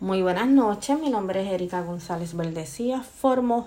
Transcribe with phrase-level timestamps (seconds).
[0.00, 3.66] Muy buenas noches, mi nombre es Erika González Valdecía, formo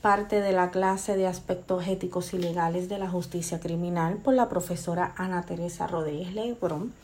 [0.00, 4.48] parte de la clase de aspectos éticos y legales de la justicia criminal por la
[4.48, 6.94] profesora Ana Teresa Rodríguez Lebrón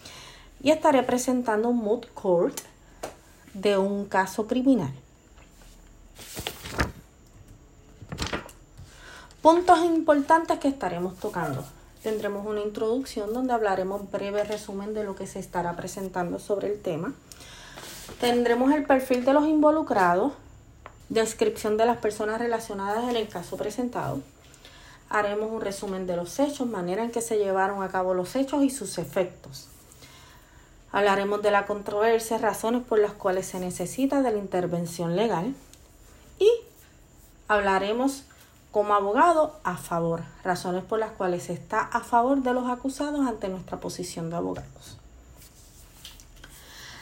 [0.63, 2.57] y estaré presentando un mood court
[3.53, 4.93] de un caso criminal.
[9.43, 11.65] Puntos importantes que estaremos tocando.
[12.05, 16.81] Tendremos una introducción donde hablaremos breve resumen de lo que se estará presentando sobre el
[16.81, 17.13] tema
[18.21, 20.33] Tendremos el perfil de los involucrados,
[21.11, 24.23] descripción de las personas relacionadas en el caso presentado.
[25.11, 28.63] Haremos un resumen de los hechos, manera en que se llevaron a cabo los hechos
[28.63, 29.69] y sus efectos.
[30.93, 35.55] Hablaremos de la controversia, razones por las cuales se necesita de la intervención legal.
[36.39, 36.51] Y
[37.49, 38.25] hablaremos
[38.73, 43.27] como abogado a favor, razones por las cuales se está a favor de los acusados
[43.27, 44.99] ante nuestra posición de abogados.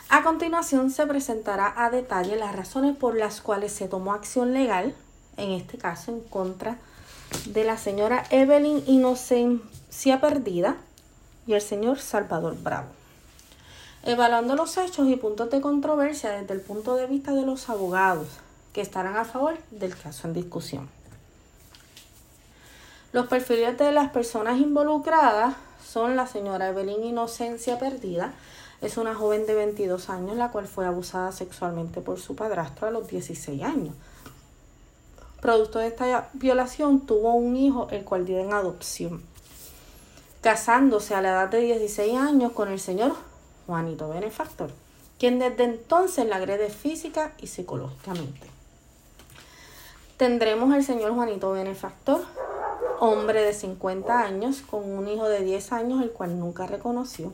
[0.08, 4.94] A continuación se presentará a detalle las razones por las cuales se tomó acción legal,
[5.36, 6.78] en este caso en contra
[7.46, 10.76] de la señora Evelyn Inocencia Perdida
[11.46, 12.88] y el señor Salvador Bravo.
[14.02, 18.28] Evaluando los hechos y puntos de controversia desde el punto de vista de los abogados
[18.72, 20.88] que estarán a favor del caso en discusión.
[23.12, 28.32] Los perfiles de las personas involucradas son la señora Evelyn Inocencia Perdida,
[28.80, 32.90] es una joven de 22 años la cual fue abusada sexualmente por su padrastro a
[32.90, 33.94] los 16 años.
[35.40, 39.22] Producto de esta violación tuvo un hijo el cual dio en adopción,
[40.40, 43.14] casándose a la edad de 16 años con el señor
[43.66, 44.70] Juanito Benefactor,
[45.18, 48.48] quien desde entonces la agrede física y psicológicamente.
[50.16, 52.22] Tendremos el señor Juanito Benefactor,
[53.00, 57.32] hombre de 50 años, con un hijo de 10 años, el cual nunca reconoció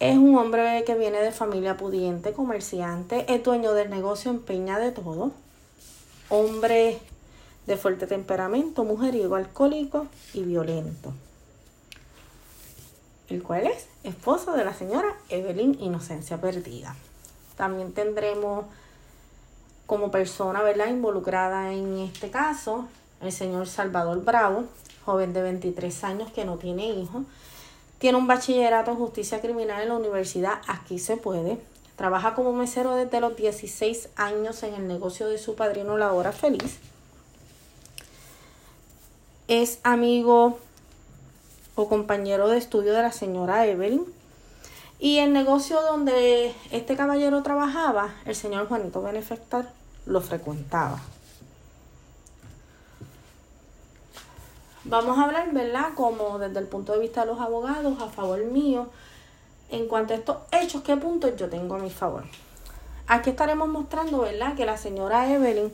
[0.00, 4.92] es un hombre que viene de familia pudiente, comerciante, es dueño del negocio, empeña de
[4.92, 5.30] todo.
[6.30, 6.98] Hombre
[7.66, 11.12] de fuerte temperamento, mujeriego, alcohólico y violento.
[13.28, 16.96] El cual es esposo de la señora Evelyn Inocencia Perdida.
[17.58, 18.64] También tendremos
[19.84, 20.88] como persona ¿verdad?
[20.88, 22.88] involucrada en este caso
[23.20, 24.64] el señor Salvador Bravo,
[25.04, 27.24] joven de 23 años que no tiene hijos
[28.00, 31.58] tiene un bachillerato en justicia criminal en la universidad Aquí se puede.
[31.96, 36.32] Trabaja como mesero desde los 16 años en el negocio de su padrino La Hora
[36.32, 36.78] Feliz.
[39.48, 40.58] Es amigo
[41.74, 44.06] o compañero de estudio de la señora Evelyn.
[44.98, 49.66] Y el negocio donde este caballero trabajaba, el señor Juanito Benefector,
[50.06, 51.02] lo frecuentaba.
[54.90, 55.90] Vamos a hablar, ¿verdad?
[55.94, 58.88] Como desde el punto de vista de los abogados, a favor mío,
[59.68, 62.24] en cuanto a estos hechos, ¿qué puntos yo tengo a mi favor?
[63.06, 64.56] Aquí estaremos mostrando, ¿verdad?
[64.56, 65.72] Que la señora Evelyn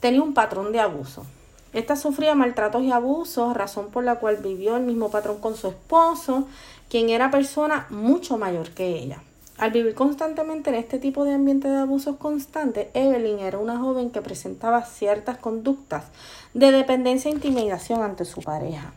[0.00, 1.24] tenía un patrón de abuso.
[1.72, 5.68] Esta sufría maltratos y abusos, razón por la cual vivió el mismo patrón con su
[5.68, 6.48] esposo,
[6.90, 9.22] quien era persona mucho mayor que ella.
[9.56, 14.10] Al vivir constantemente en este tipo de ambiente de abusos constantes, Evelyn era una joven
[14.10, 16.06] que presentaba ciertas conductas
[16.54, 18.92] de dependencia e intimidación ante su pareja.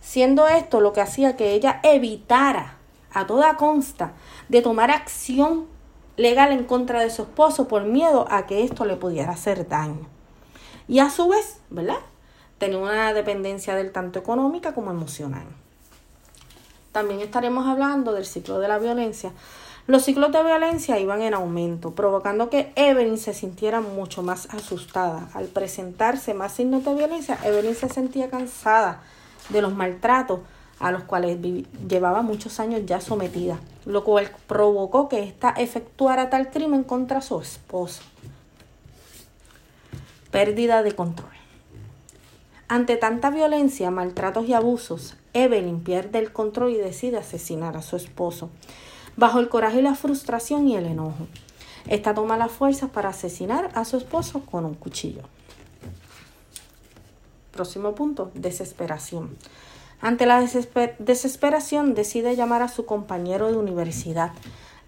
[0.00, 2.76] Siendo esto lo que hacía que ella evitara
[3.12, 4.12] a toda consta
[4.48, 5.66] de tomar acción
[6.16, 10.06] legal en contra de su esposo por miedo a que esto le pudiera hacer daño.
[10.86, 11.98] Y a su vez, ¿verdad?
[12.58, 15.46] Tenía una dependencia del tanto económica como emocional.
[16.92, 19.32] También estaremos hablando del ciclo de la violencia,
[19.86, 25.28] los ciclos de violencia iban en aumento, provocando que Evelyn se sintiera mucho más asustada.
[25.34, 29.02] Al presentarse más signos de violencia, Evelyn se sentía cansada
[29.50, 30.40] de los maltratos
[30.78, 31.38] a los cuales
[31.86, 37.38] llevaba muchos años ya sometida, lo cual provocó que ésta efectuara tal crimen contra su
[37.38, 38.02] esposo.
[40.30, 41.30] Pérdida de control.
[42.68, 47.96] Ante tanta violencia, maltratos y abusos, Evelyn pierde el control y decide asesinar a su
[47.96, 48.48] esposo
[49.16, 51.26] bajo el coraje y la frustración y el enojo.
[51.88, 55.22] Esta toma las fuerzas para asesinar a su esposo con un cuchillo.
[57.52, 59.36] Próximo punto, desesperación.
[60.00, 60.44] Ante la
[60.98, 64.32] desesperación decide llamar a su compañero de universidad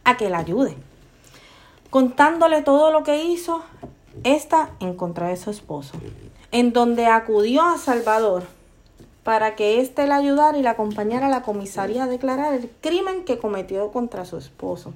[0.05, 0.77] a que la ayude,
[1.91, 3.63] contándole todo lo que hizo
[4.25, 5.93] esta en contra de su esposo,
[6.51, 8.45] en donde acudió a Salvador
[9.27, 13.25] para que éste la ayudara y la acompañara a la comisaría a declarar el crimen
[13.25, 14.95] que cometió contra su esposo.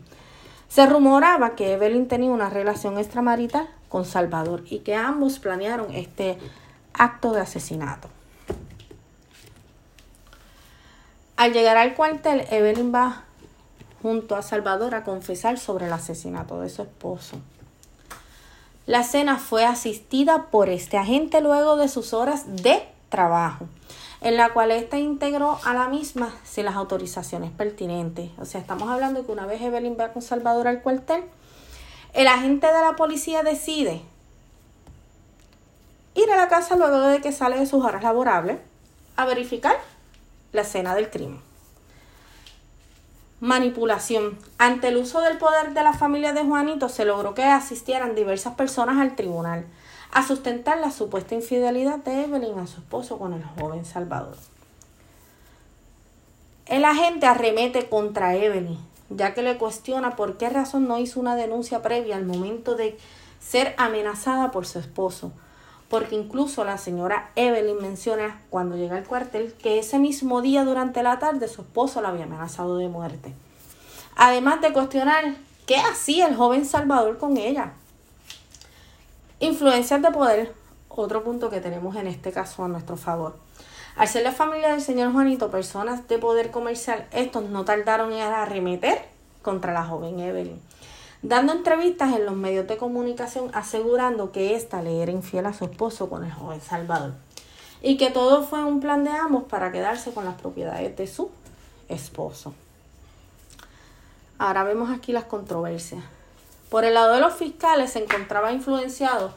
[0.68, 6.38] Se rumoraba que Evelyn tenía una relación extramarital con Salvador y que ambos planearon este
[6.92, 8.06] acto de asesinato.
[11.36, 13.24] Al llegar al cuartel, Evelyn va
[14.00, 17.36] junto a Salvador a confesar sobre el asesinato de su esposo.
[18.86, 23.66] La cena fue asistida por este agente luego de sus horas de trabajo,
[24.20, 28.30] en la cual ésta integró a la misma sin las autorizaciones pertinentes.
[28.38, 31.24] O sea, estamos hablando que una vez Evelyn va con Salvador al cuartel,
[32.12, 34.02] el agente de la policía decide
[36.14, 38.58] ir a la casa luego de que sale de sus horas laborables
[39.16, 39.76] a verificar
[40.52, 41.40] la escena del crimen.
[43.40, 44.38] Manipulación.
[44.58, 48.54] Ante el uso del poder de la familia de Juanito se logró que asistieran diversas
[48.54, 49.64] personas al tribunal
[50.12, 54.36] a sustentar la supuesta infidelidad de Evelyn a su esposo con el joven Salvador.
[56.66, 58.78] El agente arremete contra Evelyn,
[59.08, 62.96] ya que le cuestiona por qué razón no hizo una denuncia previa al momento de
[63.40, 65.32] ser amenazada por su esposo,
[65.88, 71.02] porque incluso la señora Evelyn menciona cuando llega al cuartel que ese mismo día durante
[71.02, 73.34] la tarde su esposo la había amenazado de muerte.
[74.16, 75.34] Además de cuestionar
[75.66, 77.72] qué hacía el joven Salvador con ella.
[79.40, 80.54] Influencias de poder,
[80.88, 83.36] otro punto que tenemos en este caso a nuestro favor.
[83.96, 88.22] Al ser la familia del señor Juanito personas de poder comercial, estos no tardaron en
[88.22, 89.02] arremeter
[89.42, 90.60] contra la joven Evelyn
[91.22, 95.64] dando entrevistas en los medios de comunicación asegurando que ésta le era infiel a su
[95.64, 97.12] esposo con el joven Salvador
[97.82, 101.30] y que todo fue un plan de ambos para quedarse con las propiedades de su
[101.88, 102.54] esposo.
[104.38, 106.02] Ahora vemos aquí las controversias.
[106.70, 109.32] Por el lado de los fiscales se encontraba influenciado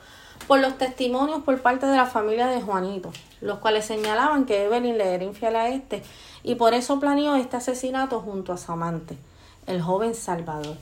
[0.47, 4.97] por los testimonios por parte de la familia de Juanito, los cuales señalaban que Evelyn
[4.97, 6.03] le era infiel a este
[6.43, 9.17] y por eso planeó este asesinato junto a su amante,
[9.65, 10.77] el joven Salvador.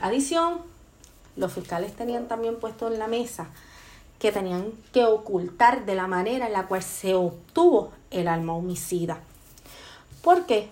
[0.00, 0.58] Adición,
[1.36, 3.48] los fiscales tenían también puesto en la mesa
[4.18, 9.18] que tenían que ocultar de la manera en la cual se obtuvo el alma homicida.
[10.22, 10.68] ¿Por qué?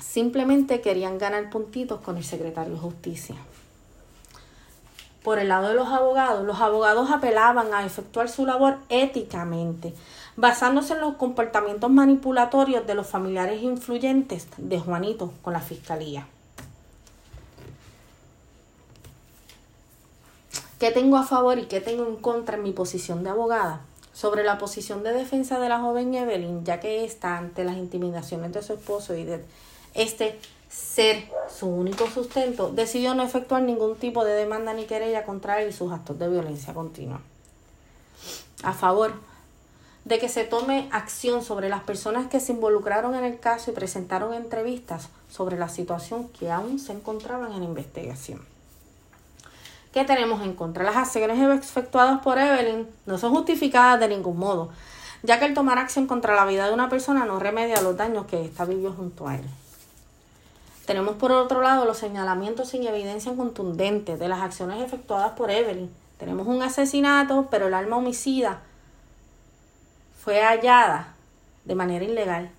[0.00, 3.36] Simplemente querían ganar puntitos con el secretario de justicia.
[5.22, 9.94] Por el lado de los abogados, los abogados apelaban a efectuar su labor éticamente,
[10.36, 16.26] basándose en los comportamientos manipulatorios de los familiares influyentes de Juanito con la fiscalía.
[20.78, 23.82] ¿Qué tengo a favor y qué tengo en contra en mi posición de abogada?
[24.14, 28.52] Sobre la posición de defensa de la joven Evelyn, ya que está ante las intimidaciones
[28.54, 29.44] de su esposo y de
[29.94, 30.38] este
[30.68, 35.70] ser su único sustento, decidió no efectuar ningún tipo de demanda ni querella contra él
[35.70, 37.20] y sus actos de violencia continua.
[38.62, 39.14] A favor
[40.04, 43.74] de que se tome acción sobre las personas que se involucraron en el caso y
[43.74, 48.40] presentaron entrevistas sobre la situación que aún se encontraban en investigación.
[49.92, 50.84] ¿Qué tenemos en contra?
[50.84, 54.70] Las acciones efectuadas por Evelyn no son justificadas de ningún modo,
[55.24, 58.26] ya que el tomar acción contra la vida de una persona no remedia los daños
[58.26, 59.44] que ésta vivió junto a él.
[60.90, 65.88] Tenemos por otro lado los señalamientos sin evidencia contundente de las acciones efectuadas por Evelyn.
[66.18, 68.58] Tenemos un asesinato, pero el alma homicida
[70.20, 71.14] fue hallada
[71.64, 72.50] de manera ilegal.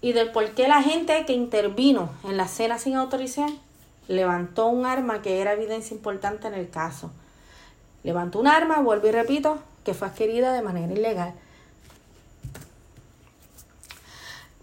[0.00, 3.56] Y del por qué la gente que intervino en la escena sin autorización
[4.08, 7.12] levantó un arma que era evidencia importante en el caso.
[8.02, 11.34] Levantó un arma, vuelvo y repito, que fue adquirida de manera ilegal.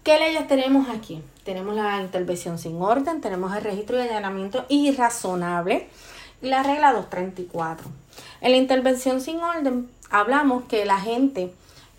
[0.02, 1.22] ¿Qué leyes tenemos aquí?
[1.44, 5.88] Tenemos la intervención sin orden, tenemos el registro de allanamiento irrazonable
[6.40, 7.86] y la regla 234.
[8.40, 11.52] En la intervención sin orden hablamos que la gente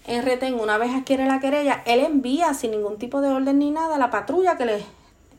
[0.08, 3.70] en retén, una vez adquiere la querella, él envía sin ningún tipo de orden ni
[3.70, 4.86] nada la patrulla que le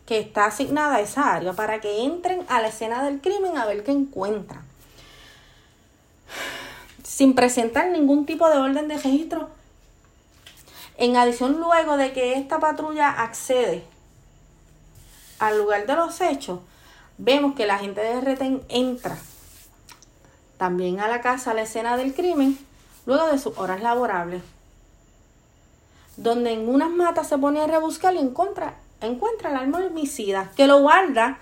[0.06, 3.66] que está asignada a esa área para que entren a la escena del crimen a
[3.66, 4.62] ver qué encuentran.
[7.02, 9.48] Sin presentar ningún tipo de orden de registro.
[11.02, 13.82] En adición, luego de que esta patrulla accede
[15.40, 16.60] al lugar de los hechos,
[17.18, 19.18] vemos que la gente de retén entra
[20.58, 22.56] también a la casa, a la escena del crimen,
[23.04, 24.44] luego de sus horas laborables,
[26.16, 30.68] donde en unas matas se pone a rebuscar y encuentra encuentra el alma homicida, que
[30.68, 31.38] lo guarda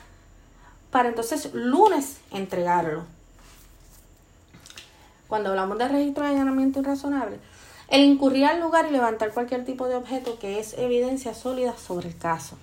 [0.90, 3.04] para entonces lunes entregarlo.
[5.28, 7.38] Cuando hablamos de registro de allanamiento irrazonable,
[7.90, 12.08] el incurrir al lugar y levantar cualquier tipo de objeto que es evidencia sólida sobre
[12.08, 12.56] el caso.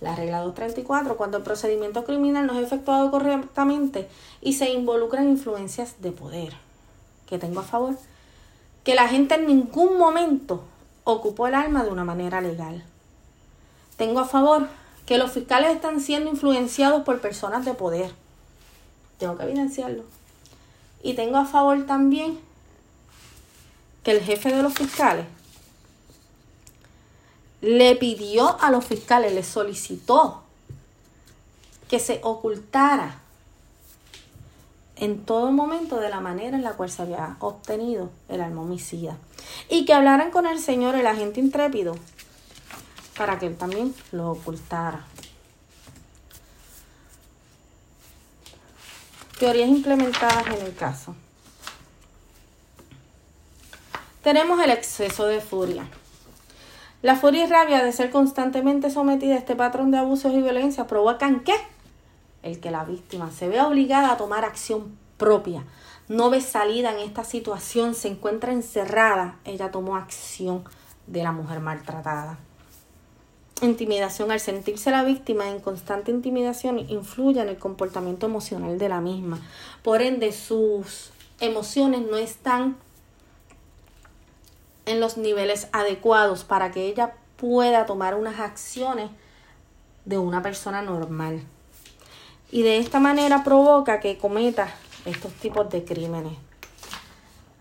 [0.00, 4.08] La regla 234, cuando el procedimiento criminal no es efectuado correctamente
[4.40, 6.54] y se involucran influencias de poder.
[7.26, 7.96] Que tengo a favor.
[8.84, 10.64] Que la gente en ningún momento
[11.04, 12.84] ocupó el alma de una manera legal.
[13.96, 14.68] Tengo a favor
[15.06, 18.12] que los fiscales están siendo influenciados por personas de poder.
[19.18, 20.04] Tengo que evidenciarlo.
[21.02, 22.38] Y tengo a favor también
[24.02, 25.26] que el jefe de los fiscales
[27.62, 30.42] le pidió a los fiscales, le solicitó
[31.88, 33.20] que se ocultara
[34.96, 39.16] en todo momento de la manera en la cual se había obtenido el alma homicida.
[39.68, 41.96] Y que hablaran con el Señor, el agente intrépido,
[43.16, 45.06] para que él también lo ocultara.
[49.38, 51.14] Teorías implementadas en el caso.
[54.22, 55.84] Tenemos el exceso de furia.
[57.02, 60.86] La furia y rabia de ser constantemente sometida a este patrón de abusos y violencia
[60.86, 61.54] provocan que
[62.44, 65.64] el que la víctima se vea obligada a tomar acción propia,
[66.08, 70.64] no ve salida en esta situación, se encuentra encerrada, ella tomó acción
[71.08, 72.38] de la mujer maltratada.
[73.60, 79.00] Intimidación, al sentirse la víctima en constante intimidación, influye en el comportamiento emocional de la
[79.00, 79.40] misma.
[79.82, 81.10] Por ende, sus
[81.40, 82.76] emociones no están
[84.86, 89.10] en los niveles adecuados para que ella pueda tomar unas acciones
[90.04, 91.42] de una persona normal.
[92.50, 94.68] Y de esta manera provoca que cometa
[95.04, 96.36] estos tipos de crímenes.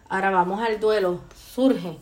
[0.09, 1.21] Ahora vamos al duelo.
[1.35, 1.97] Surge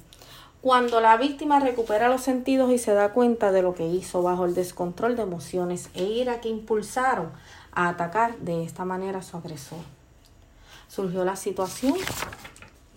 [0.62, 4.46] cuando la víctima recupera los sentidos y se da cuenta de lo que hizo bajo
[4.46, 7.32] el descontrol de emociones e ira que impulsaron
[7.72, 9.80] a atacar de esta manera a su agresor.
[10.90, 11.96] Surgió la situación,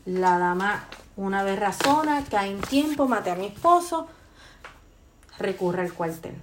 [0.06, 4.06] la dama una vez razona, cae en tiempo, mate a mi esposo,
[5.38, 6.34] recurre al cuartel.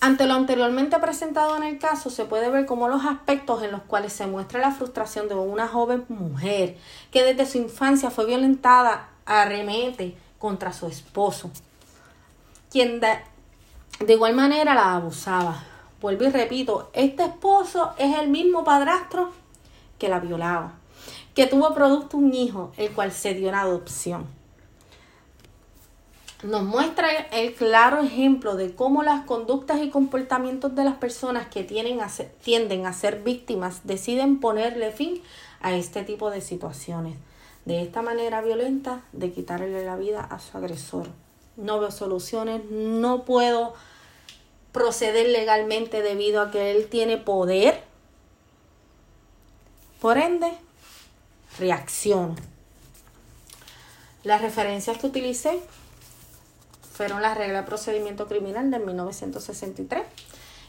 [0.00, 3.82] Ante lo anteriormente presentado en el caso, se puede ver como los aspectos en los
[3.82, 6.76] cuales se muestra la frustración de una joven mujer
[7.10, 11.50] que desde su infancia fue violentada arremete contra su esposo,
[12.70, 13.18] quien de,
[14.00, 15.64] de igual manera la abusaba.
[16.02, 19.32] Vuelvo y repito, este esposo es el mismo padrastro
[19.98, 20.74] que la violaba
[21.34, 24.26] que tuvo producto un hijo, el cual se dio en adopción.
[26.44, 31.66] Nos muestra el claro ejemplo de cómo las conductas y comportamientos de las personas que
[32.08, 35.22] ser, tienden a ser víctimas deciden ponerle fin
[35.62, 37.16] a este tipo de situaciones.
[37.64, 41.08] De esta manera violenta de quitarle la vida a su agresor.
[41.56, 43.72] No veo soluciones, no puedo
[44.70, 47.82] proceder legalmente debido a que él tiene poder.
[50.02, 50.52] Por ende,
[51.58, 52.36] reacción.
[54.22, 55.60] Las referencias que utilicé
[56.92, 60.02] fueron la regla de procedimiento criminal de 1963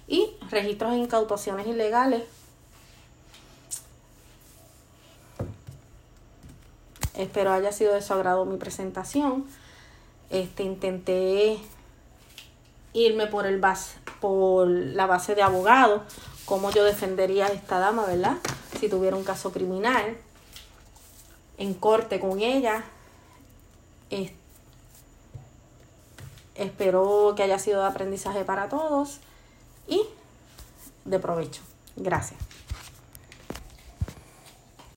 [0.07, 2.23] y registros e incautaciones ilegales.
[7.13, 9.45] Espero haya sido de su agrado mi presentación.
[10.29, 11.59] Este intenté
[12.91, 16.03] irme por el base, por la base de abogado,
[16.45, 18.37] cómo yo defendería a esta dama, ¿verdad?
[18.79, 20.17] Si tuviera un caso criminal
[21.57, 22.83] en corte con ella.
[26.55, 29.19] espero que haya sido de aprendizaje para todos
[29.87, 30.01] y
[31.03, 31.61] de provecho.
[31.95, 32.54] Gracias.